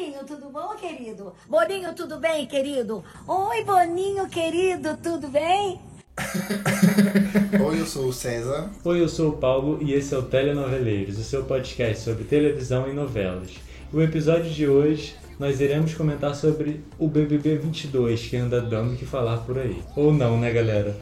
[0.00, 1.34] Boninho, tudo bom, querido?
[1.46, 3.04] Boninho, tudo bem, querido?
[3.28, 5.78] Oi, Boninho, querido, tudo bem?
[7.62, 8.70] Oi, eu sou o César.
[8.82, 12.88] Oi, eu sou o Paulo e esse é o Telenoveleiros, o seu podcast sobre televisão
[12.88, 13.50] e novelas.
[13.92, 18.96] O episódio de hoje nós iremos comentar sobre o BBB 22 que anda dando o
[18.96, 19.82] que falar por aí.
[19.94, 20.96] Ou não, né, galera?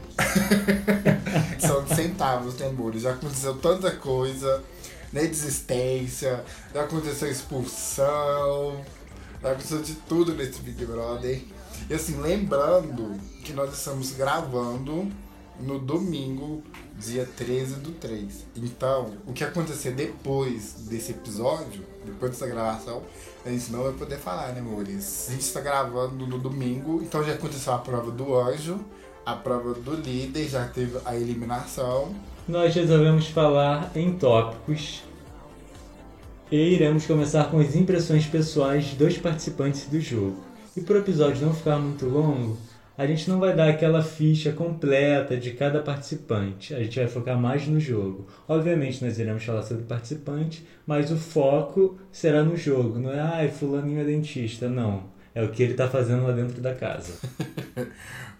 [1.57, 3.03] São centavos, temores.
[3.03, 4.61] Já aconteceu tanta coisa,
[5.11, 5.25] né?
[5.25, 8.83] Desistência, já aconteceu expulsão,
[9.41, 11.41] já aconteceu de tudo nesse Big Brother.
[11.89, 15.09] E assim, lembrando que nós estamos gravando
[15.59, 16.63] no domingo,
[16.97, 18.45] dia 13 do 3.
[18.55, 23.03] Então, o que acontecer depois desse episódio, depois dessa gravação,
[23.45, 25.27] a gente não vai poder falar, né, amores?
[25.29, 28.79] A gente está gravando no domingo, então já aconteceu a prova do anjo,
[29.25, 32.13] a prova do líder, já teve a eliminação.
[32.49, 35.03] Nós resolvemos falar em tópicos
[36.51, 40.43] e iremos começar com as impressões pessoais dos participantes do jogo.
[40.75, 42.57] E para o episódio não ficar muito longo,
[42.97, 46.73] a gente não vai dar aquela ficha completa de cada participante.
[46.73, 48.25] A gente vai focar mais no jogo.
[48.47, 52.97] Obviamente nós iremos falar sobre o participante, mas o foco será no jogo.
[52.97, 54.67] Não é, ai, fulaninho é dentista.
[54.67, 55.03] Não.
[55.33, 57.13] É o que ele está fazendo lá dentro da casa.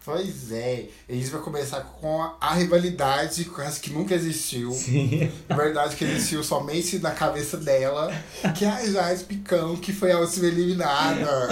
[0.05, 4.71] Pois é, a gente vai começar com a rivalidade quase que nunca existiu.
[4.71, 5.31] Sim.
[5.47, 8.11] Na verdade, que existiu somente na cabeça dela,
[8.57, 11.49] que é a Jade Picão, que foi a última eliminada.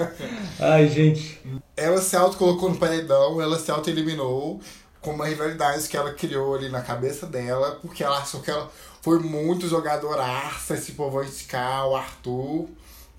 [0.60, 1.42] Ai, gente.
[1.76, 4.60] Ela se auto-colocou no paredão, ela se auto-eliminou
[5.00, 8.70] com uma rivalidade que ela criou ali na cabeça dela, porque ela achou que ela
[9.02, 12.68] foi muito jogadoraça, esse indicar o Arthur,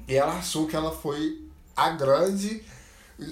[0.08, 2.62] e ela achou que ela foi a grande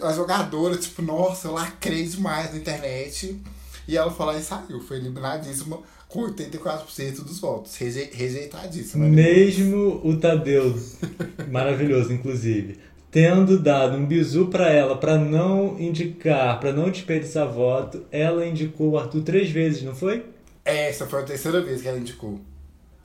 [0.01, 3.39] a jogadora, tipo, nossa, eu lacrei demais na internet.
[3.87, 9.05] E ela falou e saiu, foi eliminadíssima com 84% dos votos, reje rejeitadíssima.
[9.05, 9.11] né?
[9.11, 10.75] Mesmo o Tadeu,
[11.51, 12.79] maravilhoso inclusive,
[13.09, 18.91] tendo dado um bizu pra ela pra não indicar, pra não desperdiçar voto, ela indicou
[18.91, 20.25] o Arthur três vezes, não foi?
[20.63, 22.39] Essa foi a terceira vez que ela indicou.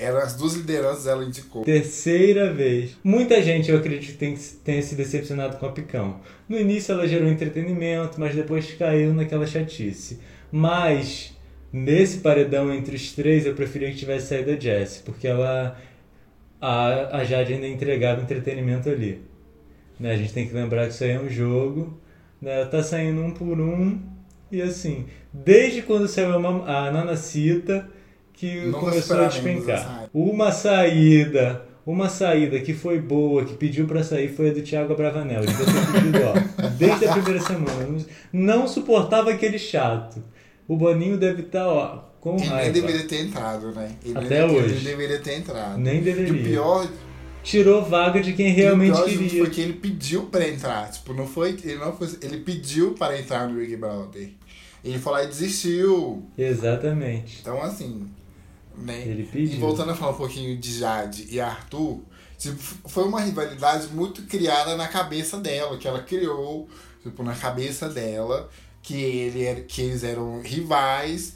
[0.05, 1.65] Eram as duas lideranças ela indicou.
[1.65, 2.97] Terceira vez.
[3.03, 6.21] Muita gente, eu acredito, tem- tenha se decepcionado com a Picão.
[6.49, 10.21] No início ela gerou entretenimento, mas depois caiu naquela chatice.
[10.53, 11.35] Mas,
[11.73, 15.77] nesse paredão entre os três, eu preferia que tivesse saído a Jessie, porque ela.
[16.61, 19.21] A, a Jade ainda entregava entretenimento ali.
[19.99, 20.13] Né?
[20.13, 21.99] A gente tem que lembrar que isso aí é um jogo.
[22.41, 22.65] Né?
[22.67, 23.99] Tá saindo um por um.
[24.51, 27.89] E assim, desde quando saiu a, a Nanacita,
[28.35, 30.09] que Nunca começou a despencar.
[30.13, 34.93] Uma saída, uma saída que foi boa, que pediu pra sair, foi a do Thiago
[34.93, 35.43] Abravanel.
[35.43, 35.53] Ele
[35.93, 37.87] pedido, ó, desde a primeira semana.
[38.33, 40.23] Não- Não suportava aquele chato.
[40.67, 42.73] O Boninho deve estar, ó, com Ele nem raiva.
[42.73, 43.91] deveria ter entrado, né?
[44.05, 44.75] Ele Até nem- hoje.
[44.77, 45.79] Ele deveria ter entrado.
[45.79, 46.33] Nem E deveria.
[46.33, 46.89] o pior,
[47.43, 49.43] Tirou vaga de quem e o realmente tudo queria.
[49.45, 50.91] foi que ele pediu pra entrar.
[50.91, 51.51] Tipo, não foi.
[51.63, 52.09] Ele não foi.
[52.23, 54.31] Ele pediu para entrar no Big Brother.
[54.83, 56.23] Ele foi lá e desistiu.
[56.39, 57.41] Exatamente.
[57.43, 58.07] Então, assim.
[58.77, 59.03] Né?
[59.03, 59.61] Ele E pediu.
[59.61, 62.01] voltando a falar um pouquinho de Jade e Arthur,
[62.39, 62.57] tipo,
[62.89, 66.69] foi uma rivalidade muito criada na cabeça dela, que ela criou,
[67.03, 68.51] tipo, na cabeça dela,
[68.83, 71.35] que, ele era, que eles eram rivais.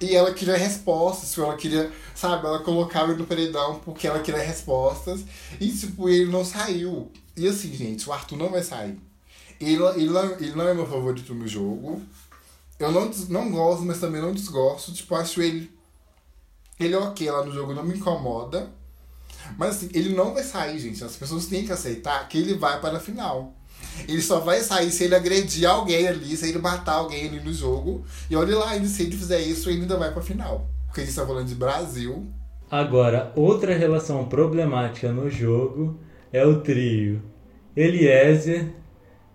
[0.00, 4.20] E ela queria respostas, tipo, ela queria, sabe, ela colocava ele no paredão porque ela
[4.20, 5.24] queria respostas.
[5.60, 7.10] E, tipo, ele não saiu.
[7.36, 8.98] E assim, gente, o Arthur não vai sair.
[9.58, 12.02] Ele, ele, não, ele não é meu favorito no jogo.
[12.78, 14.92] Eu não, não gosto, mas também não desgosto.
[14.92, 15.70] Tipo, acho ele
[16.78, 18.70] ele é ok lá no jogo, não me incomoda.
[19.56, 21.02] Mas assim, ele não vai sair, gente.
[21.02, 23.54] As pessoas têm que aceitar que ele vai para a final.
[24.08, 27.52] Ele só vai sair se ele agredir alguém ali, se ele matar alguém ali no
[27.52, 28.04] jogo.
[28.28, 30.68] E olha lá, ele, se ele fizer isso, ele ainda vai para a final.
[30.86, 32.26] Porque a gente tá falando de Brasil.
[32.70, 35.98] Agora, outra relação problemática no jogo
[36.32, 37.22] é o trio
[37.76, 38.72] Eliezer,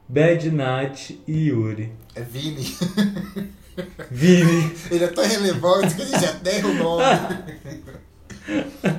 [0.07, 1.93] Bad Nat e Yuri.
[2.13, 2.65] É Vini.
[4.09, 4.71] Vini.
[4.89, 7.03] Ele é tão irrelevante que a gente até erra o nome.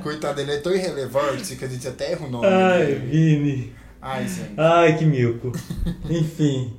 [0.03, 2.47] Coitado, ele é tão irrelevante que a gente até erra o nome.
[2.47, 3.07] Ai, dele.
[3.07, 3.73] Vini.
[4.01, 4.53] Ai, gente.
[4.57, 5.53] Ai, que mico.
[6.09, 6.75] Enfim.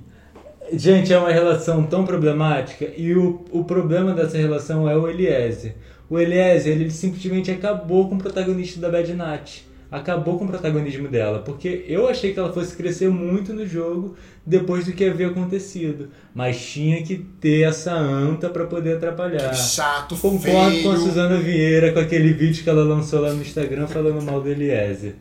[0.71, 5.75] Gente, é uma relação tão problemática e o, o problema dessa relação é o Eliezer.
[6.09, 9.61] O Eliezer, ele simplesmente acabou com o protagonista da Bad Nat.
[9.93, 14.15] Acabou com o protagonismo dela, porque eu achei que ela fosse crescer muito no jogo
[14.43, 16.09] depois do que havia acontecido.
[16.33, 19.53] Mas tinha que ter essa anta pra poder atrapalhar.
[19.53, 20.41] Chato, Concordo
[20.71, 20.83] feio.
[20.83, 24.41] com a Suzana Vieira com aquele vídeo que ela lançou lá no Instagram falando mal
[24.41, 25.13] do Eliezer.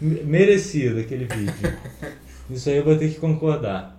[0.00, 1.72] Me- Merecido aquele vídeo.
[2.50, 3.94] Isso aí eu vou ter que concordar.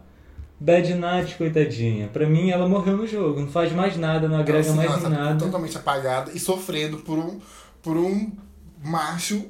[0.60, 2.08] Bad Nat, coitadinha.
[2.10, 3.40] Pra mim, ela morreu no jogo.
[3.40, 5.40] Não faz mais nada, não agrega Assim, mais ela nada.
[5.46, 7.40] Totalmente apagada e sofrendo por um,
[7.82, 8.32] por um
[8.84, 9.46] macho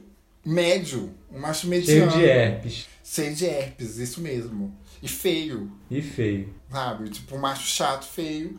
[0.50, 2.12] médio, um macho Cheio mediano.
[2.12, 2.88] de herpes.
[3.04, 4.76] Cheio de herpes, isso mesmo.
[5.02, 6.54] E feio, E feio.
[6.72, 7.10] sabe?
[7.10, 8.58] Tipo, um macho chato, feio.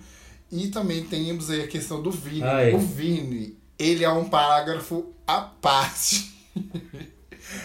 [0.51, 2.43] E também temos aí a questão do Vini.
[2.43, 2.75] Ah, é.
[2.75, 6.33] O Vini, ele é um parágrafo à parte.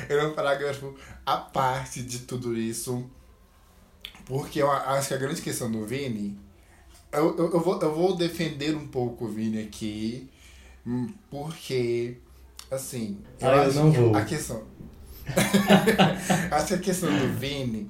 [0.09, 0.95] ele é um parágrafo
[1.25, 3.09] à parte de tudo isso.
[4.25, 6.37] Porque eu acho que a grande questão do Vini.
[7.11, 10.27] Eu, eu, eu, vou, eu vou defender um pouco o Vini aqui.
[10.85, 12.17] hum, Porque,
[12.73, 13.19] assim.
[13.41, 14.15] Ah, eu não vou.
[14.15, 14.63] A questão.
[16.51, 17.89] acho que a questão do Vini.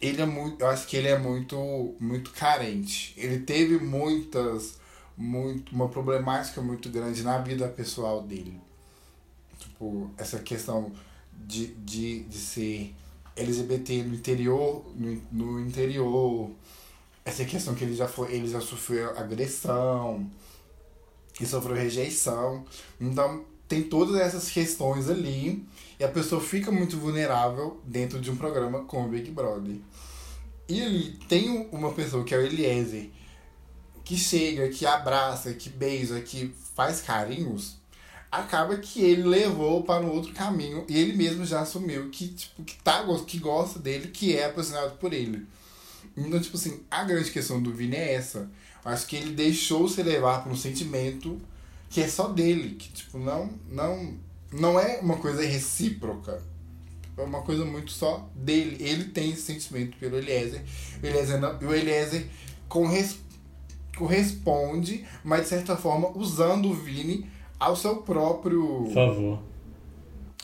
[0.00, 3.14] Ele é muito, eu acho que ele é muito, muito carente.
[3.16, 4.74] Ele teve muitas,
[5.16, 8.60] muito, uma problemática muito grande na vida pessoal dele.
[9.58, 10.92] Tipo, essa questão
[11.32, 12.94] de, de, de ser
[13.34, 16.50] LGBT no interior, no, no interior,
[17.24, 20.30] essa questão que ele já foi, ele já sofreu agressão,
[21.40, 22.64] e sofreu rejeição.
[23.00, 23.44] Então,
[23.74, 25.66] tem todas essas questões ali
[25.98, 29.76] e a pessoa fica muito vulnerável dentro de um programa como o Big Brother.
[30.68, 33.10] E ali tem um- uma pessoa que é o Eliezer,
[34.04, 37.76] que chega, que abraça, que beija, que faz carinhos,
[38.30, 42.62] acaba que ele levou para um outro caminho e ele mesmo já assumiu que, tipo,
[42.62, 45.46] que, tá, que gosta dele, que é apaixonado por ele.
[46.16, 48.48] Então, tipo assim, a grande questão do Vini é essa.
[48.84, 51.40] Acho que ele deixou se levar por um sentimento
[51.88, 54.14] que é só dele, que tipo, não, não,
[54.52, 56.42] não é uma coisa recíproca.
[57.16, 58.76] É uma coisa muito só dele.
[58.80, 60.62] Ele tem esse sentimento pelo Eliezer.
[61.02, 62.26] O Eliezer, não, o Eliezer
[62.68, 63.18] corres,
[63.96, 69.38] corresponde, mas de certa forma usando o Vini ao seu próprio favor.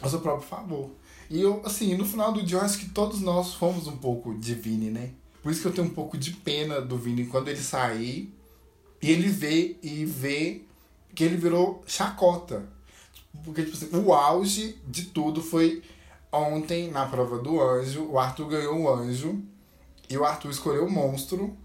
[0.01, 0.91] ao seu próprio favor.
[1.29, 4.35] E eu, assim, no final do dia, eu acho que todos nós fomos um pouco
[4.35, 5.11] de Vini, né?
[5.43, 8.33] Por isso que eu tenho um pouco de pena do Vini quando ele sair
[9.01, 10.63] e ele vê e vê
[11.15, 12.69] que ele virou chacota.
[13.45, 15.83] Porque, tipo assim, o auge de tudo foi
[16.33, 19.41] ontem, na prova do anjo, o Arthur ganhou o anjo
[20.09, 21.57] e o Arthur escolheu o monstro.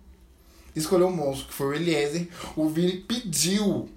[0.75, 2.29] Escolheu o monstro, que foi o Eliezer.
[2.55, 3.89] O Vini pediu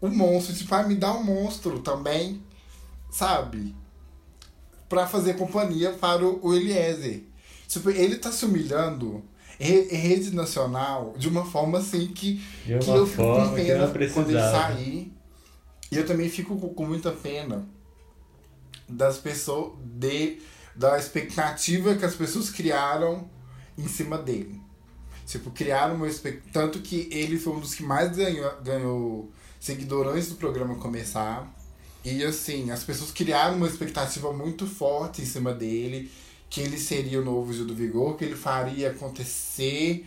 [0.00, 2.42] o monstro, tipo, ah, me dá um monstro também,
[3.10, 3.74] sabe?
[4.88, 7.22] Pra fazer companhia para o, Eliezer.
[7.68, 9.22] Tipo, ele tá se humilhando
[9.64, 13.92] rede nacional de uma forma assim que, De que uma eu fico com que pena
[14.14, 15.12] quando ele sair.
[15.92, 17.68] E eu também fico com, com muita pena
[18.88, 20.38] das pessoas, de,
[20.74, 23.28] da expectativa que as pessoas criaram
[23.76, 24.60] em cima dele.
[25.26, 26.52] Tipo, criaram uma expectativa.
[26.52, 31.52] Tanto que ele foi um dos que mais ganhou, ganhou seguidor antes do programa começar.
[32.04, 36.10] E assim, as pessoas criaram uma expectativa muito forte em cima dele,
[36.50, 40.04] que ele seria o novo Gil do Vigor, que ele faria acontecer.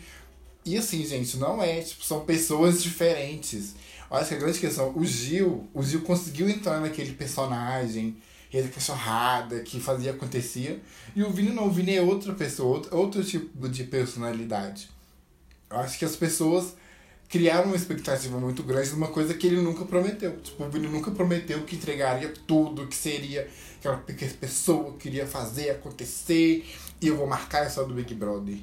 [0.65, 3.73] E assim, gente, não é, tipo, são pessoas diferentes.
[4.11, 8.17] Eu acho que a grande questão, o Gil, o Gil conseguiu entrar naquele personagem,
[8.53, 10.83] ele cachorrada, que fazia acontecer.
[11.15, 14.89] E o Vini não, o Vini é outra pessoa, outro, outro tipo de personalidade.
[15.71, 16.75] Eu acho que as pessoas
[17.33, 20.39] criaram uma expectativa muito grande de uma coisa que ele nunca prometeu.
[20.39, 23.47] Tipo, o nunca prometeu que entregaria tudo, que seria
[23.80, 26.63] aquela pe- pessoa que queria fazer acontecer
[27.01, 28.56] e eu vou marcar essa do Big Brother.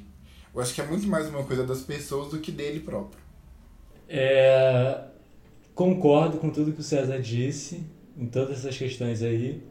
[0.55, 3.19] Eu acho que é muito mais uma coisa das pessoas do que dele próprio.
[4.07, 5.01] É,
[5.75, 7.83] concordo com tudo que o César disse,
[8.17, 9.61] em todas essas questões aí,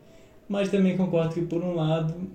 [0.47, 2.31] mas também concordo que, por um lado,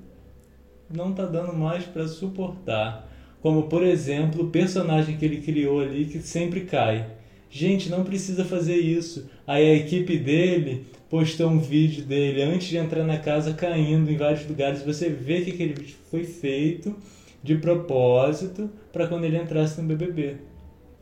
[0.90, 3.05] não tá dando mais para suportar.
[3.46, 7.06] Como, por exemplo, o personagem que ele criou ali que sempre cai.
[7.48, 9.30] Gente, não precisa fazer isso.
[9.46, 14.18] Aí a equipe dele postou um vídeo dele antes de entrar na casa caindo em
[14.18, 14.82] vários lugares.
[14.82, 16.96] Você vê que aquele vídeo foi feito
[17.44, 20.38] de propósito para quando ele entrasse no BBB.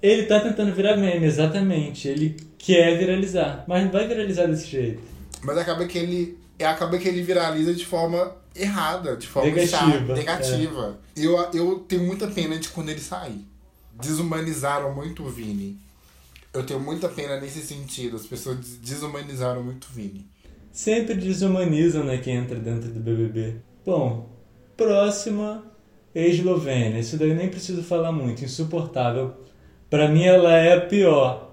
[0.02, 2.10] Ele tá tentando virar meme, exatamente.
[2.10, 5.02] Ele quer viralizar, mas não vai viralizar desse jeito.
[5.42, 6.38] Mas acaba que ele.
[6.62, 11.00] Acaba que ele viraliza de forma errada, de forma Negativa, chata, negativa.
[11.16, 13.46] Eu, eu tenho muita pena de quando ele sair.
[13.94, 15.78] Desumanizaram muito o Vini.
[16.54, 18.16] Eu tenho muita pena nesse sentido.
[18.16, 20.28] As pessoas des- desumanizaram muito o Vini.
[20.72, 23.56] Sempre desumanizam, né, quem entra dentro do BBB.
[23.86, 24.30] Bom,
[24.76, 25.64] próxima,
[26.14, 27.00] Eslovênia.
[27.00, 29.34] Isso daí eu nem preciso falar muito, insuportável.
[29.90, 31.52] Pra mim ela é a pior.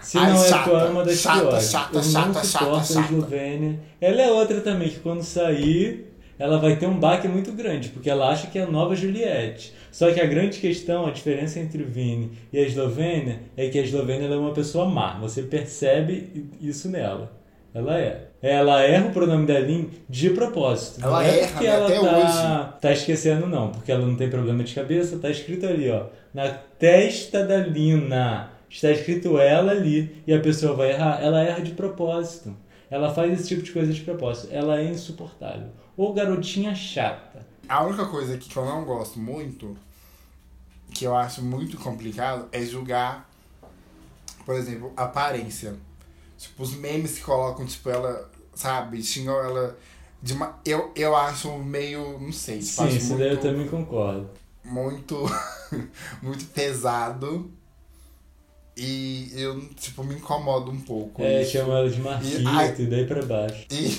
[0.00, 1.70] Se Ai, não é a chata, pior, é uma das chata, piores.
[1.70, 3.00] chata, eu chata, não chata, suporto a chata.
[3.14, 3.80] Eslovênia.
[4.00, 6.11] Ela é outra também, que quando sair,
[6.42, 9.72] ela vai ter um baque muito grande, porque ela acha que é a nova Juliette.
[9.92, 13.78] Só que a grande questão, a diferença entre o Vini e a Eslovênia, é que
[13.78, 15.20] a Eslovênia é uma pessoa má.
[15.20, 17.30] Você percebe isso nela.
[17.72, 18.24] Ela é.
[18.42, 21.00] Ela erra o pronome da Lin de propósito.
[21.00, 21.74] Ela não é erra, porque né?
[21.74, 23.68] ela Até tá, tá esquecendo, não.
[23.70, 26.06] Porque ela não tem problema de cabeça, tá escrito ali, ó.
[26.34, 28.50] Na testa da Lina.
[28.68, 30.16] Está escrito ela ali.
[30.26, 31.22] E a pessoa vai errar.
[31.22, 32.52] Ela erra de propósito.
[32.92, 34.52] Ela faz esse tipo de coisa de propósito.
[34.52, 35.70] Ela é insuportável.
[35.96, 37.40] Ou garotinha chata.
[37.66, 39.74] A única coisa que eu não gosto muito,
[40.92, 43.26] que eu acho muito complicado, é julgar,
[44.44, 45.74] por exemplo, aparência.
[46.36, 49.74] Tipo, os memes que colocam, tipo, ela, sabe, xingam ela
[50.22, 50.60] de uma.
[50.62, 52.18] Eu, eu acho meio.
[52.18, 52.58] Não sei.
[52.58, 54.28] Tipo, Sim, isso daí eu também concordo.
[54.62, 55.24] muito
[56.20, 57.50] muito pesado
[58.76, 61.52] e eu tipo me incomodo um pouco É, isso.
[61.52, 63.66] chama ela de Marquito E- e daí pra baixo.
[63.70, 63.98] e,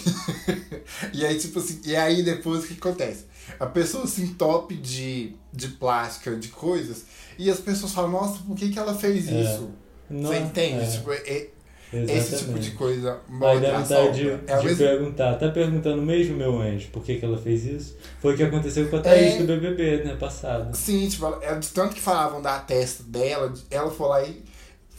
[1.13, 3.25] e aí tipo assim e aí depois o que acontece
[3.59, 7.05] a pessoa se entope de de plástica de coisas
[7.37, 9.41] e as pessoas falam nossa por que que ela fez É.
[9.41, 9.69] isso
[10.09, 11.47] Não, você entende é, tipo, é-
[11.93, 12.17] exatamente.
[12.17, 16.35] esse tipo de coisa Aí dá vontade de, é de mesma perguntar, tá perguntando mesmo,
[16.35, 17.95] meu anjo, por que, que ela fez isso?
[18.19, 19.37] Foi o que aconteceu com a Thaís É.
[19.37, 20.75] do BBB, né, passado.
[20.75, 24.41] Sim, tipo, ela, de tanto que falavam da testa dela, ela foi lá e,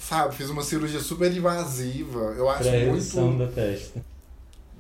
[0.09, 2.35] sabe, fez uma cirurgia super invasiva.
[2.37, 3.39] Eu acho muito.
[3.39, 4.05] da testa.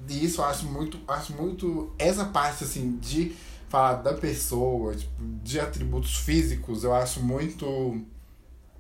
[0.08, 0.98] Isso, eu acho muito.
[1.08, 1.92] Acho muito.
[1.98, 3.34] Essa parte, assim, de
[3.68, 5.12] falar da pessoa, tipo,
[5.42, 8.00] de atributos físicos, eu acho muito.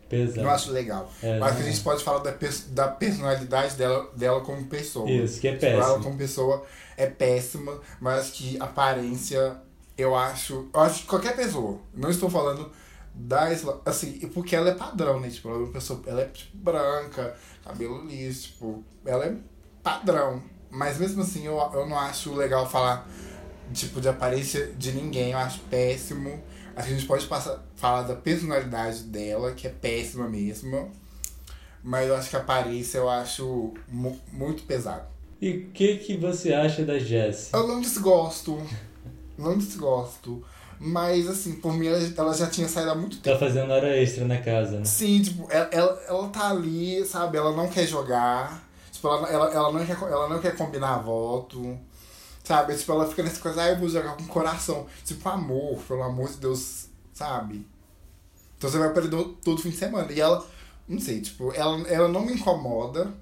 [0.08, 0.40] Pesado.
[0.42, 1.10] Eu acho legal.
[1.22, 5.10] É, acho que a gente pode falar da, pers- da personalidade dela, dela como pessoa.
[5.10, 6.04] Isso, que é Tipo, Ela péssimo.
[6.04, 6.64] como pessoa
[6.96, 9.56] é péssima, mas que aparência,
[9.96, 10.68] eu acho.
[10.74, 11.78] Eu acho que qualquer pessoa.
[11.94, 12.70] Não estou falando
[13.14, 13.80] da Isla.
[13.84, 15.28] Assim, porque ela é padrão, né?
[15.30, 16.00] Tipo, ela é uma pessoa.
[16.06, 19.36] Ela é tipo, branca, cabelo liso, tipo, ela é
[19.82, 20.42] padrão.
[20.70, 23.08] Mas mesmo assim, eu, eu não acho legal falar,
[23.72, 25.32] tipo, de aparência de ninguém.
[25.32, 26.42] Eu acho péssimo.
[26.76, 30.90] Acho que a gente pode passar, falar da personalidade dela, que é péssima mesmo.
[31.82, 35.06] Mas eu acho que a aparência eu acho mu- muito pesado.
[35.40, 37.50] E o que, que você acha da Jessie?
[37.52, 38.60] Eu não desgosto.
[39.36, 40.42] Não desgosto.
[40.78, 43.38] Mas, assim, por mim, ela, ela já tinha saído há muito tempo.
[43.38, 44.84] Tá fazendo hora extra na casa, né?
[44.84, 47.36] Sim, tipo, ela, ela, ela tá ali, sabe?
[47.36, 48.62] Ela não quer jogar.
[48.90, 51.78] Tipo, ela, ela, ela, não, quer, ela não quer combinar voto.
[52.42, 52.76] Sabe?
[52.76, 54.86] Tipo, ela fica nessa coisa, ah, eu vou jogar com coração.
[55.04, 57.66] Tipo, amor, pelo amor de Deus, sabe?
[58.58, 60.12] Então você vai perder todo fim de semana.
[60.12, 60.46] E ela,
[60.86, 63.12] não sei, tipo, ela, ela não me incomoda,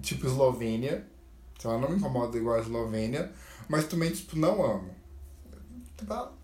[0.00, 1.04] tipo, Eslovênia.
[1.56, 3.32] Tipo, ela não me incomoda igual a Eslovênia.
[3.68, 4.90] Mas também, tipo, não amo.
[5.96, 6.37] Tipo, ela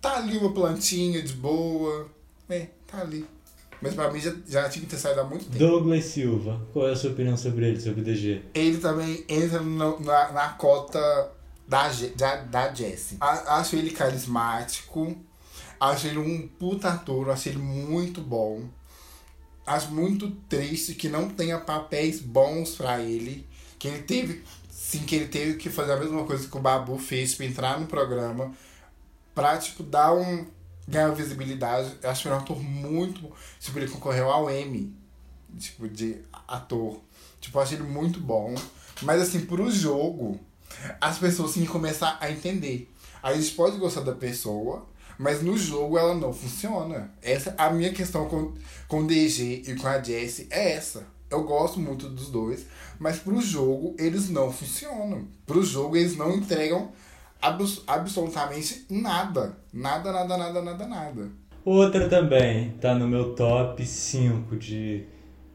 [0.00, 2.08] tá ali uma plantinha de boa.
[2.48, 3.24] É, tá ali.
[3.82, 5.58] Mas pra mim já, já tinha que ter saído há muito tempo.
[5.58, 8.42] Douglas Silva, qual é a sua opinião sobre ele, sobre o DG?
[8.52, 11.32] Ele também entra no- na, na cota
[11.66, 13.16] da, da, da Jessie.
[13.20, 15.16] Acho ele carismático.
[15.80, 17.30] Acho ele um puta ator.
[17.30, 18.64] Acho ele muito bom.
[19.66, 23.46] Acho muito triste que não tenha papéis bons pra ele.
[23.78, 24.42] Que ele teve.
[24.68, 27.80] Sim, que ele teve que fazer a mesma coisa que o Babu fez pra entrar
[27.80, 28.52] no programa.
[29.34, 30.46] Pra, tipo, dar um.
[30.86, 31.96] ganhar visibilidade.
[32.02, 33.32] Eu acho ele um ator muito.
[33.58, 34.94] Tipo, ele concorreu ao Emmy.
[35.58, 37.00] Tipo, de ator.
[37.40, 38.54] Tipo, eu acho ele muito bom.
[39.02, 40.38] Mas assim, pro jogo,
[41.00, 42.92] as pessoas têm que começar a entender.
[43.22, 44.86] A gente pode gostar da pessoa,
[45.18, 47.12] mas no jogo ela não funciona.
[47.22, 48.54] Essa a minha questão com,
[48.88, 51.06] com o DG e com a Jessie é essa.
[51.30, 52.66] Eu gosto muito dos dois,
[52.98, 55.28] mas pro jogo eles não funcionam.
[55.46, 56.90] Pro jogo eles não entregam
[57.40, 59.56] abs- absolutamente nada.
[59.72, 61.28] Nada, nada, nada, nada, nada.
[61.64, 65.06] Outra também, tá no meu top 5 de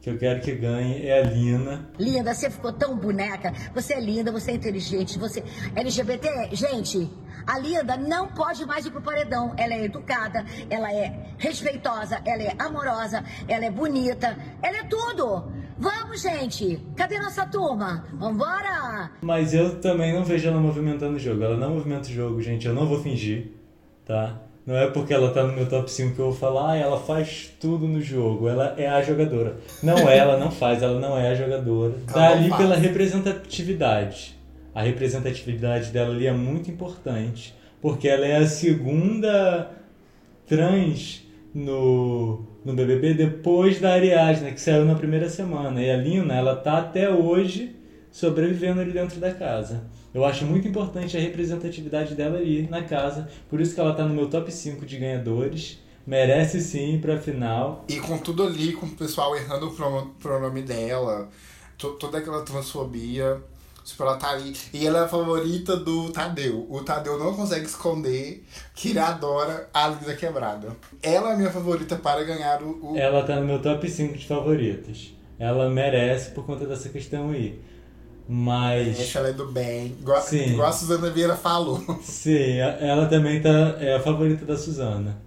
[0.01, 1.89] que eu quero que ganhe, é a Lina.
[1.97, 3.51] Linda, você ficou tão boneca.
[3.73, 5.43] Você é linda, você é inteligente, você.
[5.75, 7.09] LGBT, gente,
[7.47, 9.55] a Linda não pode mais ir pro paredão.
[9.57, 15.51] Ela é educada, ela é respeitosa, ela é amorosa, ela é bonita, ela é tudo.
[15.77, 16.79] Vamos, gente.
[16.95, 18.05] Cadê nossa turma?
[18.13, 19.11] Vambora!
[19.21, 21.43] Mas eu também não vejo ela movimentando o jogo.
[21.43, 22.65] Ela não movimenta o jogo, gente.
[22.65, 23.51] Eu não vou fingir,
[24.05, 24.41] tá?
[24.65, 26.99] Não é porque ela tá no meu top 5 que eu vou falar, ah, ela
[26.99, 28.47] faz tudo no jogo.
[28.47, 29.57] Ela é a jogadora.
[29.83, 31.93] Não é, ela não faz, ela não é a jogadora.
[32.07, 34.35] Ela Tá ali pela representatividade.
[34.73, 37.53] A representatividade dela ali é muito importante.
[37.81, 39.71] Porque ela é a segunda
[40.47, 41.24] trans
[41.55, 45.81] no, no BBB depois da Ariadna, que saiu na primeira semana.
[45.81, 47.75] E a Lina, ela tá até hoje
[48.11, 49.85] sobrevivendo ali dentro da casa.
[50.13, 53.29] Eu acho muito importante a representatividade dela ali na casa.
[53.49, 55.79] Por isso que ela tá no meu top 5 de ganhadores.
[56.05, 57.83] Merece sim pra final.
[57.89, 61.29] E com tudo ali, com o pessoal errando o prono- pronome dela,
[61.77, 63.41] to- toda aquela transfobia.
[63.85, 64.53] Tipo, ela tá ali.
[64.73, 66.65] E ela é a favorita do Tadeu.
[66.69, 70.69] O Tadeu não consegue esconder que ele adora a Lisa Quebrada.
[71.03, 72.93] Ela é a minha favorita para ganhar o.
[72.93, 75.13] o- Ela tá no meu top 5 de favoritas.
[75.37, 77.59] Ela merece por conta dessa questão aí.
[78.27, 78.99] Mas.
[78.99, 79.95] Essa ela é do bem.
[80.01, 80.53] Igual, Sim.
[80.53, 81.79] igual a Suzana Vieira falou.
[82.01, 85.21] Sim, ela também tá, é a favorita da Suzana.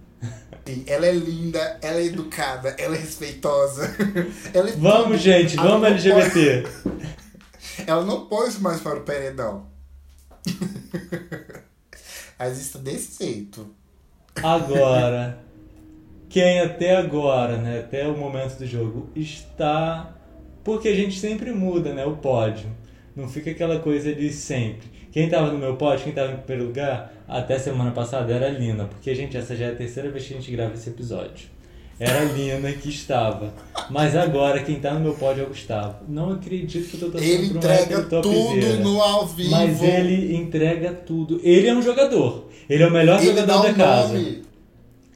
[0.85, 3.89] Ela é linda, ela é educada, ela é respeitosa.
[4.53, 6.67] Ela é Vamos, gente, vamos LGBT.
[7.89, 9.65] Ela não pôs mais para o paredão.
[12.37, 13.73] Mas está desse jeito.
[14.43, 15.39] Agora,
[16.29, 20.15] quem até agora, né, até o momento do jogo, está.
[20.63, 22.69] Porque a gente sempre muda, né, o pódio.
[23.15, 24.87] Não fica aquela coisa de sempre.
[25.11, 28.51] Quem estava no meu pódio, quem estava em primeiro lugar, até semana passada era a
[28.51, 31.49] Lina, porque, gente, essa já é a terceira vez que a gente grava esse episódio.
[31.99, 33.53] Era a Lina que estava.
[33.89, 35.95] Mas agora quem tá no meu pódio é o Gustavo.
[36.07, 38.75] Não acredito que eu tô torcendo Ele pra um entrega hétero tudo topzera.
[38.77, 39.51] no ao vivo.
[39.51, 41.41] Mas ele entrega tudo.
[41.43, 42.47] Ele é um jogador.
[42.69, 44.13] Ele é o melhor Ele dá jogador da o casa.
[44.13, 44.43] nome.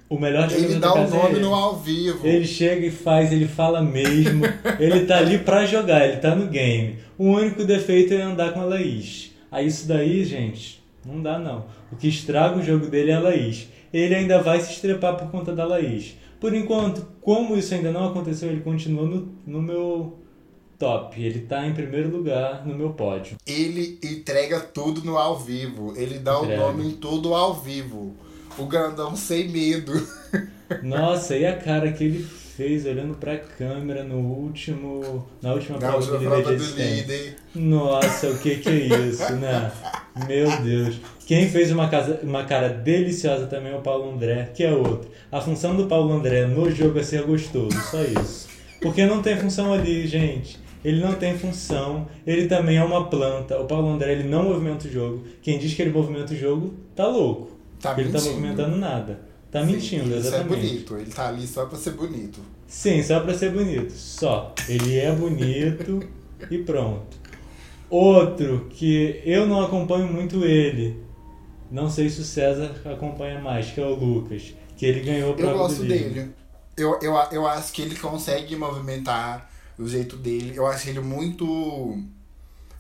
[0.10, 1.40] O melhor jogador Ele da dá o casa é nome ele.
[1.42, 2.28] no ao vivo.
[2.28, 4.44] Ele chega e faz, ele fala mesmo.
[4.78, 6.98] ele tá ali pra jogar, ele tá no game.
[7.18, 9.32] O único defeito é andar com a Laís.
[9.50, 11.66] Aí isso daí, gente, não dá não.
[11.92, 13.68] O que estraga o jogo dele é a Laís.
[13.94, 16.16] Ele ainda vai se estrepar por conta da Laís.
[16.44, 20.20] Por enquanto, como isso ainda não aconteceu, ele continua no, no meu
[20.78, 21.24] top.
[21.24, 23.38] Ele tá em primeiro lugar no meu pódio.
[23.48, 25.94] Ele entrega tudo no ao vivo.
[25.96, 26.62] Ele dá Entrega.
[26.62, 28.14] o nome em tudo ao vivo.
[28.58, 29.94] O grandão sem medo.
[30.84, 35.26] Nossa, e a cara que ele fez olhando pra câmera no último.
[35.42, 37.38] Na última Na prova última do prova do líder.
[37.56, 39.72] Nossa, o que que é isso, né?
[40.28, 40.98] Meu Deus.
[41.26, 45.10] Quem fez uma, casa, uma cara deliciosa também é o Paulo André, que é outro.
[45.32, 48.48] A função do Paulo André no jogo é ser gostoso, só isso.
[48.82, 50.60] Porque não tem função ali, gente.
[50.84, 53.58] Ele não tem função, ele também é uma planta.
[53.58, 55.24] O Paulo André ele não movimenta o jogo.
[55.42, 57.52] Quem diz que ele movimenta o jogo tá louco.
[57.82, 58.36] Tá ele tá mentindo.
[58.36, 59.20] movimentando nada.
[59.50, 60.48] Tá Sim, mentindo, Isso é exatamente.
[60.68, 60.98] bonito.
[60.98, 62.40] Ele tá ali só pra ser bonito.
[62.68, 63.94] Sim, só pra ser bonito.
[63.94, 64.54] Só.
[64.68, 66.02] Ele é bonito
[66.52, 67.18] e pronto.
[67.90, 70.98] Outro que eu não acompanho muito ele.
[71.74, 74.54] Não sei se o César acompanha mais, que é o Lucas.
[74.78, 76.10] Que ele ganhou a Eu gosto do livro.
[76.14, 76.32] dele.
[76.78, 80.54] Eu, eu, eu acho que ele consegue movimentar o jeito dele.
[80.56, 81.98] Eu acho ele muito.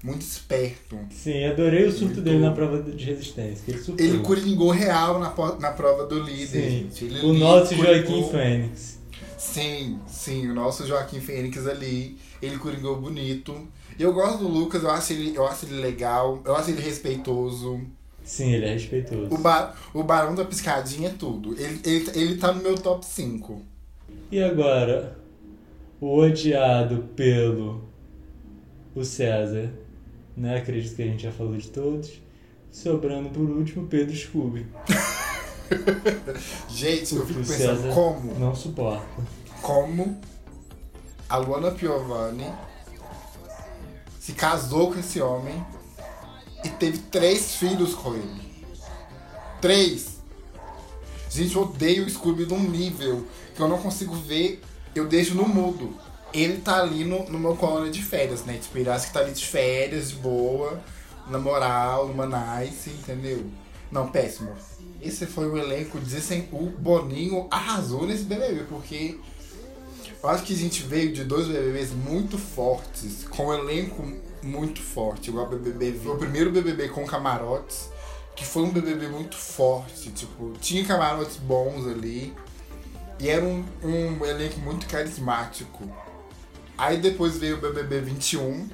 [0.03, 1.00] Muito esperto.
[1.12, 3.63] Sim, adorei o surto Muito- dele na prova de resistência.
[3.67, 4.05] Ele surtou.
[4.05, 6.69] Ele coringou real na, na prova do líder, Sim.
[6.69, 7.05] gente.
[7.05, 8.99] Ele O nosso coringou- Joaquim Fênix.
[9.38, 13.56] Sim, sim, o nosso Joaquim Fênix ali, ele coringou bonito.
[13.97, 17.79] Eu gosto do Lucas, eu acho ele, eu acho ele legal, eu acho ele respeitoso.
[18.23, 19.33] Sim, ele é respeitoso.
[19.33, 21.53] O, ba o Barão da Piscadinha é tudo.
[21.53, 23.62] Ele, ele, ele tá no meu top 5.
[24.31, 25.17] E agora,
[25.99, 27.83] o odiado pelo
[28.95, 29.71] o César,
[30.36, 30.57] né?
[30.57, 32.21] Acredito que a gente já falou de todos.
[32.71, 34.65] Sobrando por último, Pedro Scooby.
[36.69, 39.05] Gente, eu fico pensando César como, Não suporta.
[39.62, 40.19] como
[41.29, 42.47] a Luana Piovani
[44.19, 45.63] se casou com esse homem
[46.84, 48.41] teve três filhos com ele.
[49.62, 50.17] Três!
[51.30, 54.62] Gente, eu odeio o Scooby num nível que eu não consigo ver,
[54.93, 55.98] eu deixo no mudo.
[56.34, 58.58] Ele tá ali no, no meu colônia de férias, né?
[58.58, 60.84] Tipo, ele acha que tá ali de férias, de boa,
[61.30, 63.46] na moral, numa nice, entendeu?
[63.89, 64.52] Não, péssimo.
[65.02, 69.17] Esse foi o elenco, dizem, o Boninho arrasou nesse BBB, porque
[70.22, 74.04] eu acho que a gente veio de dois BBBs muito fortes, com um elenco
[74.43, 76.03] muito forte, igual BBB 20.
[76.03, 77.89] Foi o primeiro BBB com camarotes,
[78.36, 82.34] que foi um BBB muito forte, tipo, tinha camarotes bons ali,
[83.19, 85.89] e era um, um elenco muito carismático.
[86.77, 88.67] Aí depois veio o BBB 21,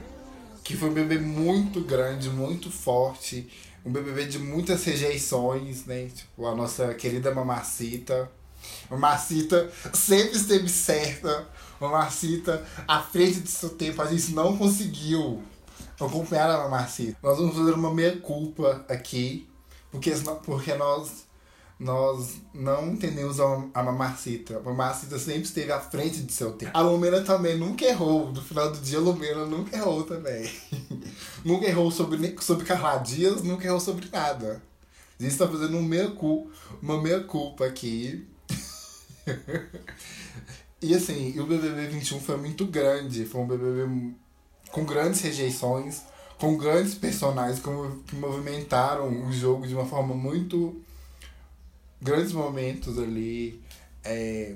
[0.63, 3.49] que foi um BBB muito grande, muito forte,
[3.85, 6.09] um BBB de muitas rejeições, né?
[6.13, 8.31] Tipo, a nossa querida Mamacita.
[8.89, 11.47] Mamacita sempre esteve certa.
[11.79, 14.01] Mamacita à frente de seu tempo.
[14.01, 15.41] A gente não conseguiu
[16.07, 17.17] acompanhar a Mamacita.
[17.21, 19.47] Nós vamos fazer uma meia-culpa aqui,
[19.91, 20.11] porque,
[20.45, 21.25] porque nós,
[21.79, 24.57] nós não entendemos a, Mamacita.
[24.57, 26.71] A Mamacita sempre esteve à frente de seu tempo.
[26.73, 28.31] A Lumena também nunca errou.
[28.31, 30.49] No final do dia, a Lumena nunca errou também.
[31.43, 34.61] nunca errou sobre, sobre Carla Dias, nunca errou sobre nada.
[35.19, 36.49] A gente está fazendo um meia -culpa,
[36.81, 38.25] uma meia-culpa aqui.
[40.81, 43.25] e assim, o BBB 21 foi muito grande.
[43.25, 44.15] Foi um BBB
[44.71, 46.01] com grandes rejeições,
[46.37, 50.81] com grandes personagens que mov- que movimentaram o jogo de uma forma muito.
[52.01, 53.61] grandes momentos ali.
[54.03, 54.55] É,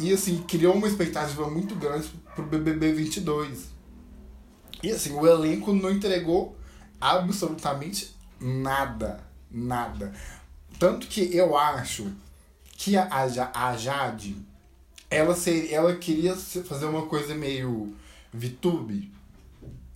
[0.00, 3.66] e assim, criou uma expectativa muito grande pro BBB 22.
[4.82, 6.56] E assim, o elenco não entregou
[7.00, 9.20] absolutamente nada.
[9.50, 10.12] Nada.
[10.78, 12.10] Tanto que eu acho
[12.76, 14.34] que a, a, a Jade,
[15.10, 17.94] ela, ser, ela queria fazer uma coisa meio
[18.32, 19.12] VTube.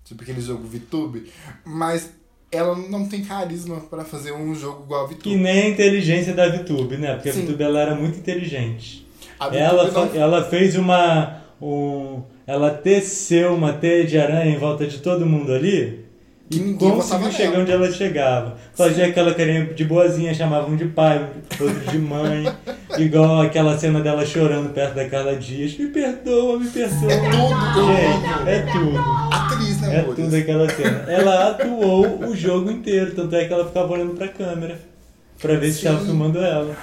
[0.06, 1.26] Tipo aquele jogo VTube.
[1.64, 2.10] Mas
[2.50, 5.36] ela não tem carisma pra fazer um jogo igual a Que VTube.
[5.36, 7.14] nem a inteligência da VTube, né?
[7.14, 7.40] Porque Sim.
[7.42, 9.04] a VTube ela era muito inteligente.
[9.52, 11.42] Ela, não- ela fez uma.
[11.60, 16.04] Um, ela teceu uma teia de aranha em volta de todo mundo ali
[16.50, 18.56] Que e conseguiu chegar onde ela chegava.
[18.74, 21.28] Fazia aquela carinha de boazinha, chamavam de pai,
[21.60, 22.44] outro de mãe.
[22.98, 25.76] igual aquela cena dela chorando perto da Carla Dias.
[25.78, 27.12] Me perdoa, me perdoa.
[27.12, 28.98] É tudo, Gente, é tudo.
[29.32, 30.24] Atriz, né, É amores?
[30.24, 30.98] tudo aquela cena.
[31.10, 34.80] Ela atuou o jogo inteiro, tanto é que ela ficava olhando pra câmera.
[35.40, 35.86] Pra ver se Sim.
[35.88, 36.74] estava filmando ela.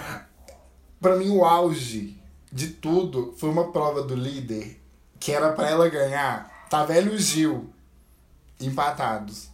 [1.02, 2.16] Pra mim, o auge
[2.52, 4.80] de tudo foi uma prova do líder
[5.20, 6.52] que era pra ela ganhar.
[6.70, 7.70] Tá velho o Gil
[8.62, 9.50] empatados.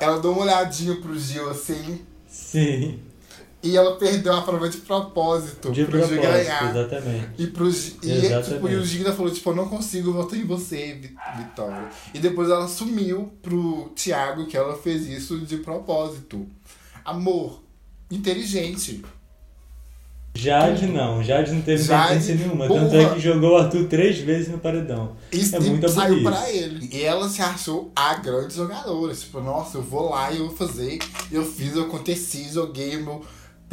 [0.00, 2.98] Ela deu uma olhadinha pro Gil assim Sim,
[3.64, 6.70] e ela perdeu a prova de propósito de pro Gil propósito, ganhar.
[6.70, 7.28] exatamente.
[7.38, 10.92] E, pro, e, tipo, e o Gil falou, tipo, eu não consigo votar em você,
[11.00, 11.88] Vi- Vitória.
[12.12, 16.46] E depois ela sumiu pro Thiago que ela fez isso de propósito.
[17.04, 17.62] Amor,
[18.10, 19.02] inteligente.
[20.36, 22.66] Jade não, Jade não teve inteligência nenhuma.
[22.66, 22.80] burra.
[22.80, 25.16] Tanto é que jogou o Arthur três vezes no paredão.
[25.30, 26.88] Isso É muita saiu pra ele.
[26.92, 29.14] E ela se achou a grande jogadora.
[29.14, 30.98] Tipo, nossa, eu vou lá e eu vou fazer.
[31.30, 33.24] Eu fiz, eu aconteci, joguei meu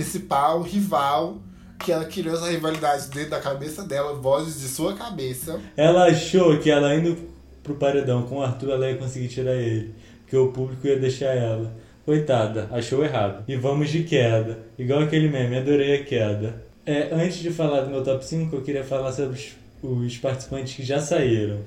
[0.02, 1.38] principal rival.
[1.80, 5.60] Que ela criou essa rivalidade dentro da cabeça dela, vozes de sua cabeça.
[5.76, 7.18] Ela achou que ela indo
[7.64, 9.96] pro paredão com o Arthur, ela ia conseguir tirar ele.
[10.28, 11.76] Que o público ia deixar ela.
[12.06, 13.44] Coitada, achou errado.
[13.48, 14.60] E vamos de queda.
[14.78, 16.64] Igual aquele meme, adorei a queda.
[16.86, 20.76] É, antes de falar do meu top 5, eu queria falar sobre os, os participantes
[20.76, 21.62] que já saíram.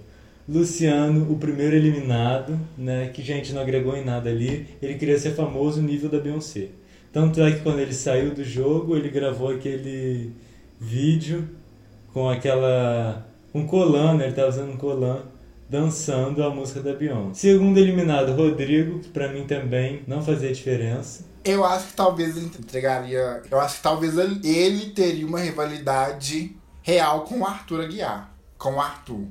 [0.49, 5.33] Luciano, o primeiro eliminado, né, que gente não agregou em nada ali, ele queria ser
[5.35, 6.69] famoso nível da Beyoncé.
[7.15, 10.35] Tanto é que quando ele saiu do jogo, ele gravou aquele
[10.81, 11.49] vídeo
[12.13, 13.25] com aquela.
[13.55, 14.25] um colan, né?
[14.25, 15.23] Ele tava usando um colan,
[15.71, 17.53] dançando a música da Beyoncé.
[17.53, 21.25] Segundo eliminado, Rodrigo, que pra mim também não fazia diferença.
[21.45, 23.43] Eu acho que talvez ele entregaria.
[23.49, 28.35] Eu acho que talvez ele, teria uma rivalidade real com o Arthur Aguiar.
[28.59, 29.29] Com o Arthur.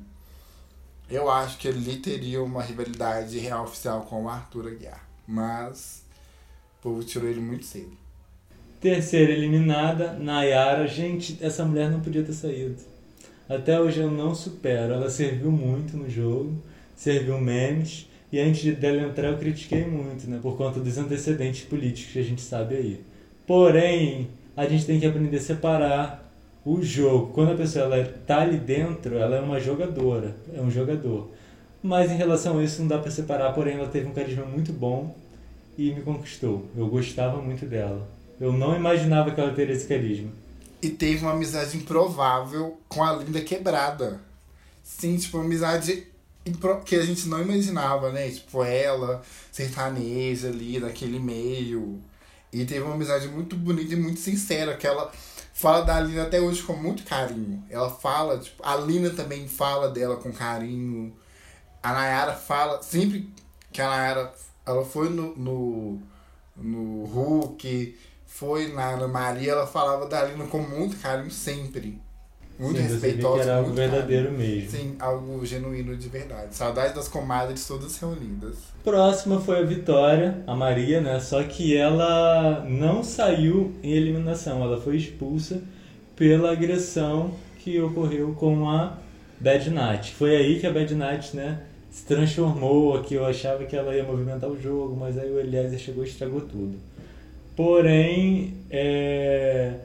[1.09, 5.05] Eu acho que ele teria uma rivalidade real oficial com o Arthur Aguiar.
[5.27, 6.02] Mas
[6.83, 7.91] povo tirou ele muito cedo.
[8.81, 10.85] Terceira eliminada, Nayara.
[10.85, 12.75] Gente, essa mulher não podia ter saído.
[13.47, 14.93] Até hoje eu não supero.
[14.93, 16.61] Ela serviu muito no jogo,
[16.93, 18.09] serviu memes.
[18.29, 20.39] E antes dela entrar eu critiquei muito, né?
[20.41, 23.01] Por conta dos antecedentes políticos que a gente sabe aí.
[23.47, 26.33] Porém, a gente tem que aprender a separar
[26.65, 27.31] o jogo.
[27.31, 31.31] Quando a pessoa ela tá ali dentro, ela é uma jogadora, é um jogador.
[31.81, 34.73] Mas em relação a isso não dá pra separar, porém ela teve um carisma muito
[34.73, 35.15] bom
[35.77, 36.67] e me conquistou.
[36.75, 38.07] Eu gostava muito dela.
[38.39, 40.31] Eu não imaginava que ela teria esse carisma.
[40.81, 44.19] E teve uma amizade improvável com a Linda Quebrada.
[44.83, 46.07] Sim, tipo, uma amizade
[46.86, 48.29] que a gente não imaginava, né?
[48.29, 52.01] Tipo, ela, sertaneja ali, naquele meio.
[52.51, 55.12] E teve uma amizade muito bonita e muito sincera, que ela
[55.53, 57.63] fala da Lina até hoje com muito carinho.
[57.69, 61.15] Ela fala, tipo, a Lina também fala dela com carinho.
[61.81, 63.29] A Nayara fala, sempre
[63.71, 64.33] que a Nayara,
[64.65, 65.99] ela foi no, no,
[66.56, 67.95] no Hulk,
[68.26, 72.02] foi na Ana Maria, ela falava da Lina com muito carinho sempre.
[72.60, 73.36] Muito Sim, respeitosa.
[73.36, 74.39] que era algo muito verdadeiro carinho.
[74.39, 74.69] mesmo.
[74.69, 76.56] Sim, algo genuíno de verdade.
[76.56, 78.58] Saudade das comadres todas reunidas.
[78.84, 81.19] Próxima foi a Vitória, a Maria, né?
[81.19, 85.62] Só que ela não saiu em eliminação, ela foi expulsa
[86.15, 88.97] pela agressão que ocorreu com a
[89.39, 90.13] Bad Night.
[90.13, 94.03] Foi aí que a Bad Night, né, se transformou, que eu achava que ela ia
[94.03, 96.75] movimentar o jogo, mas aí o Eliezer chegou e estragou tudo.
[97.56, 99.75] Porém, é,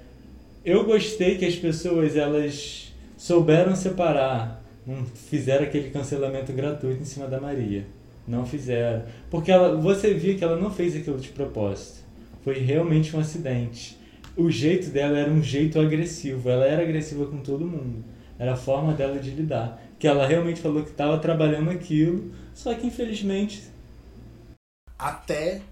[0.64, 7.27] eu gostei que as pessoas elas souberam separar, não fizeram aquele cancelamento gratuito em cima
[7.27, 7.85] da Maria.
[8.27, 9.03] Não fizeram.
[9.31, 11.99] Porque ela, você via que ela não fez aquilo de propósito.
[12.42, 13.99] Foi realmente um acidente.
[14.35, 16.49] O jeito dela era um jeito agressivo.
[16.49, 18.03] Ela era agressiva com todo mundo.
[18.38, 19.83] Era a forma dela de lidar.
[19.98, 23.68] Que ela realmente falou que estava trabalhando aquilo, só que infelizmente.
[24.98, 25.62] Até,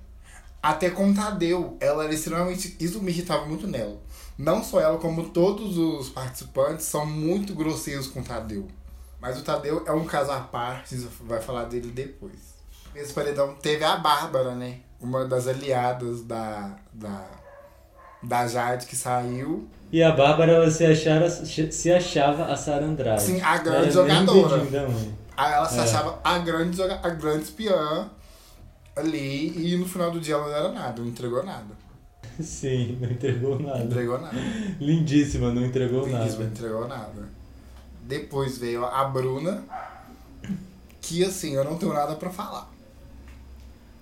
[0.63, 2.77] até com Tadeu, ela era extremamente.
[2.81, 4.01] Isso me irritava muito nela.
[4.39, 8.69] Não só ela, como todos os participantes são muito grosseiros com Tadeu.
[9.21, 12.55] Mas o Tadeu é um caso à parte, vai falar dele depois.
[12.95, 14.81] Esse paredão teve a Bárbara, né?
[15.01, 17.27] Uma das aliadas da, da,
[18.23, 19.69] da Jade que saiu.
[19.93, 23.23] E a Bárbara ela se, achara, se achava a Sara Andrade.
[23.23, 24.63] Sim, a grande jogadora.
[25.37, 25.83] ela se É.
[25.83, 28.09] achava a grande, a grande espiã
[28.97, 31.77] ali e no final do dia ela não era nada, não entregou nada.
[32.41, 33.85] Sim, não entregou Não nada.
[33.85, 34.37] entregou nada.
[34.81, 36.43] Lindíssima, não entregou não nada.
[36.43, 37.29] entregou nada.
[38.03, 39.63] Depois veio a Bruna,
[41.01, 42.71] que assim, eu não tenho nada pra falar.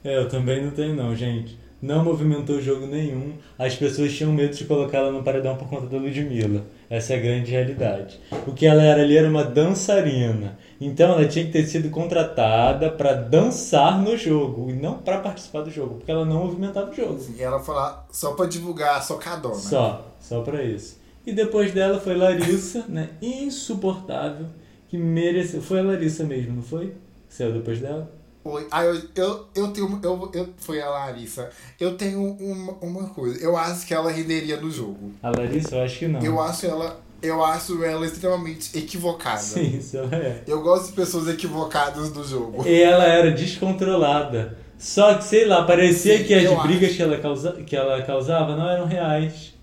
[0.03, 1.59] É, eu também não tenho não, gente.
[1.85, 3.35] Não movimentou jogo nenhum.
[3.59, 6.65] As pessoas tinham medo de colocá-la no paredão por conta da Ludmilla.
[6.89, 8.19] Essa é a grande realidade.
[8.47, 10.59] O que ela era ali era uma dançarina.
[10.81, 15.61] Então ela tinha que ter sido contratada para dançar no jogo e não para participar
[15.61, 17.21] do jogo, porque ela não movimentava o jogo.
[17.37, 19.55] E ela foi lá só pra divulgar a socadona.
[19.55, 20.99] Só, só para isso.
[21.27, 23.11] E depois dela foi Larissa, né?
[23.21, 24.47] Insuportável,
[24.89, 25.61] que mereceu.
[25.61, 26.95] Foi a Larissa mesmo, não foi?
[27.29, 28.11] Saiu depois dela?
[28.45, 30.01] Oi, ah, eu, eu, eu tenho.
[30.03, 31.49] Eu, eu, foi a Larissa.
[31.81, 33.43] Eu tenho uma, uma coisa.
[33.43, 35.13] Eu acho que ela renderia no jogo.
[35.23, 36.21] A Larissa, eu acho que não.
[36.23, 37.01] Eu acho ela.
[37.23, 39.41] Eu acho ela extremamente equivocada.
[39.41, 40.43] Sim, isso ela é.
[40.47, 42.69] Eu gosto de pessoas equivocadas no jogo.
[42.69, 44.59] E ela era descontrolada.
[44.77, 46.97] Só que, sei lá, parecia Sim, que as brigas acho.
[46.97, 49.54] que ela, causa, que ela causava não eram reais.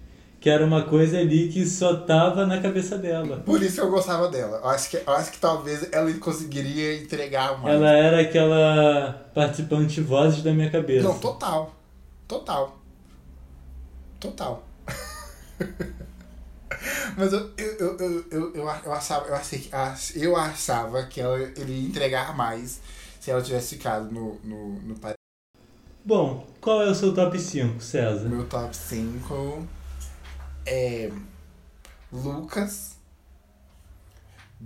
[0.41, 3.37] Que era uma coisa ali que só tava na cabeça dela.
[3.45, 4.57] Por isso eu gostava dela.
[4.57, 7.75] Eu acho que, eu acho que talvez ela conseguiria entregar mais.
[7.75, 11.07] Ela era aquela participante vozes da minha cabeça.
[11.07, 11.75] Não, total.
[12.27, 12.75] Total.
[14.19, 14.63] Total.
[17.15, 21.21] Mas eu, eu, eu, eu, eu, eu, achava, eu, achei, que- ach- eu achava que
[21.21, 22.79] ela ele ia entregar mais
[23.19, 24.95] se ela tivesse ficado no, no, no
[26.03, 28.27] Bom, qual é o seu top 5, César?
[28.27, 29.67] meu top 5
[30.65, 31.11] é
[32.11, 32.97] Lucas,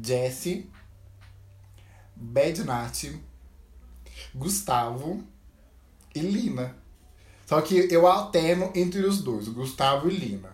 [0.01, 0.69] Jesse,
[2.15, 3.05] Bad Nat,
[4.33, 5.23] Gustavo
[6.13, 6.75] e Lina.
[7.45, 10.49] Só que eu alterno entre os dois, Gustavo e Lina.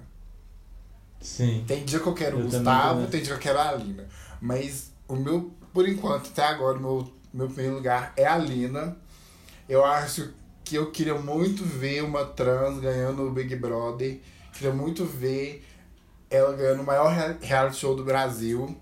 [1.21, 1.63] Sim.
[1.67, 4.07] Tem dia que eu quero o Eu Gustavo, tem dia que eu quero a Lina.
[4.41, 8.97] Mas o meu, por enquanto, até agora, o meu, meu primeiro lugar é a Lina.
[9.69, 10.33] Eu acho
[10.71, 14.19] que eu queria muito ver uma trans ganhando o Big Brother.
[14.53, 15.65] Queria muito ver
[16.29, 18.73] ela ganhando o maior rea- reality show do Brasil.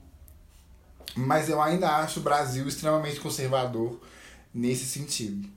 [1.16, 4.00] Mas eu ainda acho o Brasil extremamente conservador
[4.54, 5.48] nesse sentido.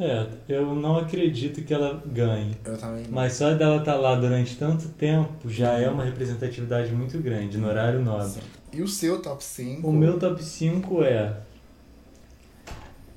[0.00, 2.56] É, eu não acredito que ela ganhe.
[2.64, 3.12] Eu também não.
[3.12, 7.68] Mas só dela estar lá durante tanto tempo já é uma representatividade muito grande no
[7.68, 8.42] horário nobre.
[8.72, 9.86] E o seu top 5?
[9.86, 11.36] O meu top 5 é.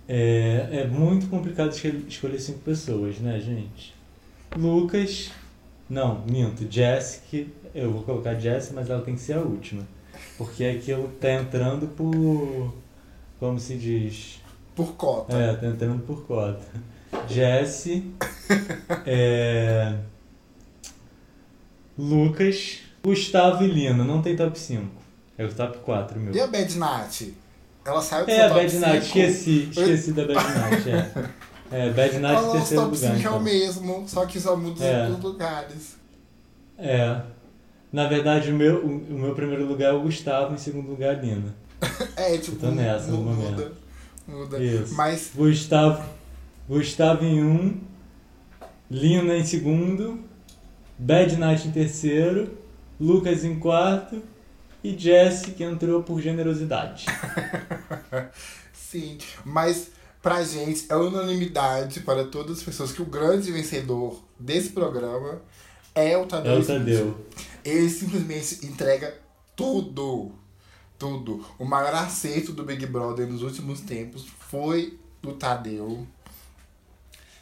[0.08, 1.72] É, é muito complicado
[2.08, 3.96] escolher cinco pessoas, né, gente?
[4.56, 5.32] Lucas.
[5.90, 6.66] Não, minto.
[6.70, 7.50] Jessica.
[7.74, 9.86] Eu vou colocar Jess, mas ela tem que ser a última.
[10.38, 12.74] Porque aquilo tá entrando por.
[13.40, 14.42] Como se diz?
[14.76, 15.36] Por cota.
[15.36, 16.66] É, tá entrando por cota.
[17.28, 18.12] Jesse.
[19.06, 19.96] é,
[21.98, 22.80] Lucas.
[23.04, 24.04] Gustavo e Lina.
[24.04, 24.86] Não tem top 5.
[25.38, 26.34] É o top 4, meu.
[26.34, 26.78] E a Bad?
[27.86, 29.18] Ela saiu do É, a Bad Night, 5?
[29.20, 31.30] esqueci, esqueci da Bad Night, é.
[31.72, 33.40] É, Bad Night nosso terceiro lugar, 5 é o então.
[33.42, 35.10] mesmo, só que só muda É.
[35.10, 35.96] os lugares.
[36.78, 37.22] É.
[37.94, 41.20] Na verdade, o meu, o meu primeiro lugar é o Gustavo, em segundo lugar, a
[41.22, 41.56] Lina.
[42.18, 43.52] É, tipo, tô nessa no mu- muda.
[43.52, 43.72] momento.
[44.28, 44.58] Muda.
[44.64, 44.96] Isso.
[44.96, 46.04] Mas Gustavo,
[46.68, 47.78] Gustavo em um,
[48.90, 50.20] Lina em segundo,
[50.98, 52.58] Bad Night em terceiro,
[53.00, 54.22] Lucas em quarto
[54.86, 57.06] e Jesse que entrou por generosidade.
[58.72, 59.90] sim, mas
[60.22, 65.42] pra gente é unanimidade para todas as pessoas que o grande vencedor desse programa
[65.96, 66.54] é o Tadeu.
[66.54, 66.66] É o.
[66.66, 67.26] Tadeu.
[67.64, 69.14] Ele simplesmente entrega
[69.56, 70.32] tudo.
[71.00, 71.44] Tudo.
[71.58, 76.06] O maior acerto do Big Brother nos últimos tempos foi o Tadeu.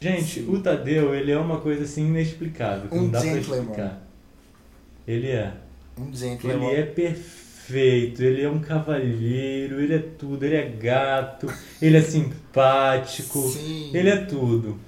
[0.00, 0.48] Gente, Sim.
[0.54, 3.60] o Tadeu, ele é uma coisa assim inexplicável, Um não dá pra gentleman.
[3.62, 4.02] explicar.
[5.06, 5.63] Ele é.
[5.96, 6.70] Um gentleman.
[6.70, 12.02] Ele é perfeito, ele é um cavalheiro, ele é tudo, ele é gato, ele é
[12.02, 13.90] simpático, Sim.
[13.94, 14.78] ele é tudo.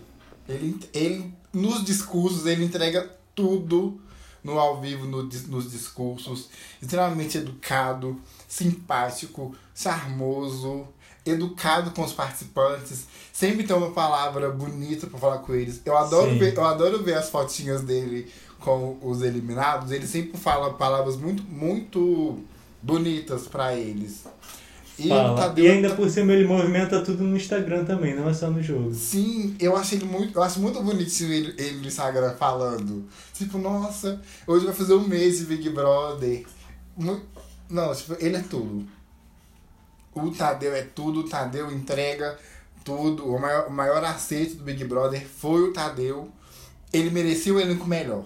[0.48, 4.00] Ele, ele, nos discursos, ele entrega tudo
[4.42, 6.48] no ao vivo, no, nos discursos.
[6.80, 10.86] Extremamente educado, simpático, charmoso,
[11.24, 13.06] educado com os participantes.
[13.32, 15.82] Sempre tem uma palavra bonita pra falar com eles.
[15.84, 16.38] Eu adoro, Sim.
[16.38, 18.32] ver, eu adoro ver as fotinhas dele
[18.66, 19.92] com os eliminados.
[19.92, 22.40] Ele sempre fala palavras muito, muito
[22.82, 24.24] bonitas pra eles.
[24.98, 25.08] E.
[25.08, 28.60] Tadeu E ainda por cima ele movimenta tudo no Instagram também, não é só no
[28.60, 28.92] jogo.
[28.92, 30.36] Sim, eu acho ele muito.
[30.36, 33.06] Eu acho muito bonitinho ele, ele no Instagram falando.
[33.32, 36.44] Tipo, nossa, hoje vai fazer um mês de Big Brother.
[37.70, 38.84] Não, tipo, ele é tudo.
[40.12, 42.36] O Tadeu é tudo, o Tadeu entrega
[42.82, 43.32] tudo.
[43.32, 46.28] O maior, o maior acerto do Big Brother foi o Tadeu.
[46.92, 48.24] Ele merecia o elenco melhor.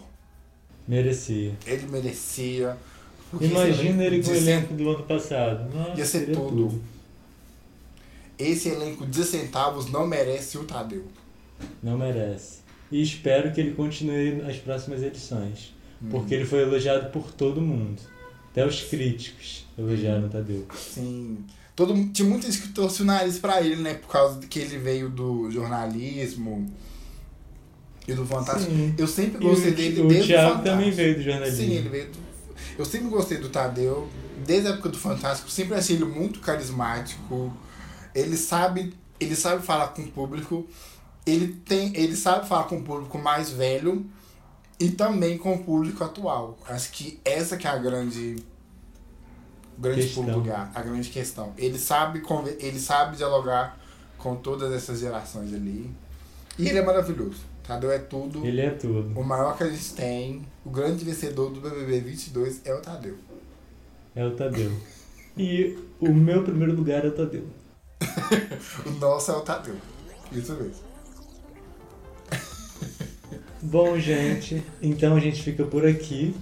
[0.90, 1.52] Merecia.
[1.64, 2.76] Ele merecia.
[3.40, 5.72] Imagina ele com o elenco do ano passado.
[5.72, 6.82] Nossa, Ia ser seria tudo.
[8.36, 11.04] Esse elenco de centavos não merece o Tadeu.
[11.80, 12.58] Não merece.
[12.90, 15.72] E espero que ele continue nas próximas edições.
[16.02, 16.08] Hum.
[16.10, 18.02] Porque ele foi elogiado por todo mundo.
[18.50, 20.66] Até os críticos elogiaram o Tadeu.
[20.74, 21.38] Sim.
[21.76, 23.94] Todo, tinha muita gente que torce o nariz pra ele, né?
[23.94, 26.68] Por causa de que ele veio do jornalismo
[28.10, 28.70] e do Fantástico.
[28.70, 28.94] Sim.
[28.96, 30.76] Eu sempre gostei o, dele o desde Thiago o Fantástico.
[30.76, 31.56] também veio do jornalismo.
[31.58, 32.18] Sim, ele veio do...
[32.78, 34.08] Eu sempre gostei do Tadeu,
[34.46, 37.52] desde a época do Fantástico, sempre achei ele muito carismático.
[38.14, 40.66] Ele sabe, ele sabe falar com o público.
[41.26, 44.06] Ele tem, ele sabe falar com o público mais velho
[44.78, 46.58] e também com o público atual.
[46.66, 48.36] Acho que essa que é a grande
[49.78, 50.34] grande Questão.
[50.34, 51.52] lugar, a grande questão.
[51.56, 52.22] Ele sabe
[52.58, 53.78] ele sabe dialogar
[54.18, 55.90] com todas essas gerações ali.
[56.58, 57.49] E ele é maravilhoso.
[57.70, 58.44] Tadeu é tudo.
[58.44, 59.16] Ele é tudo.
[59.16, 63.14] O maior que a gente tem, o grande vencedor do BBB 22 é o Tadeu.
[64.12, 64.72] É o Tadeu.
[65.38, 67.44] E o meu primeiro lugar é o Tadeu.
[68.84, 69.76] O nosso é o Tadeu.
[70.32, 70.90] Isso mesmo.
[73.62, 76.34] Bom, gente, então a gente fica por aqui.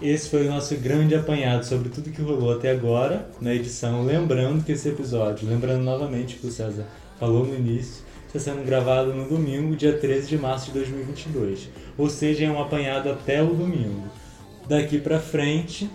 [0.00, 4.04] Esse foi o nosso grande apanhado sobre tudo que rolou até agora na edição.
[4.04, 6.86] Lembrando que esse episódio, lembrando novamente que o César
[7.18, 8.01] falou no início,
[8.34, 11.68] está sendo gravado no domingo, dia 13 de março de 2022.
[11.98, 14.08] Ou seja, é um apanhado até o domingo.
[14.66, 15.90] Daqui pra frente,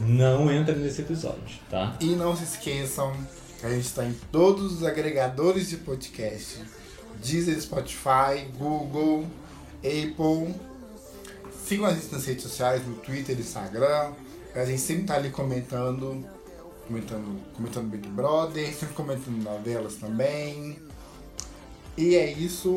[0.00, 1.96] não entra nesse episódio, tá?
[2.00, 3.14] E não se esqueçam
[3.60, 6.58] que a gente está em todos os agregadores de podcast.
[7.22, 9.24] Deezer, Spotify, Google,
[9.78, 10.54] Apple.
[11.64, 14.12] Sigam a gente nas redes sociais, no Twitter, Instagram.
[14.54, 16.24] A gente sempre tá ali comentando,
[16.88, 20.83] comentando, comentando Big Brother, sempre comentando novelas também.
[21.96, 22.76] E é isso.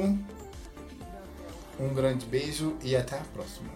[1.80, 3.69] Um grande beijo e até a próxima.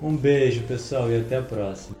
[0.00, 1.96] Um beijo, pessoal, e até a próxima.